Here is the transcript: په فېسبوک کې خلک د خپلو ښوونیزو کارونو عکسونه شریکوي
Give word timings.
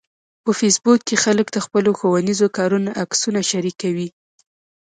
په 0.43 0.51
فېسبوک 0.59 0.99
کې 1.07 1.15
خلک 1.23 1.47
د 1.51 1.57
خپلو 1.65 1.89
ښوونیزو 1.99 2.47
کارونو 2.57 2.89
عکسونه 3.03 3.41
شریکوي 3.51 4.07